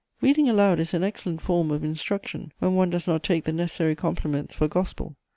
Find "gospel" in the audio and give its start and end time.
4.67-5.15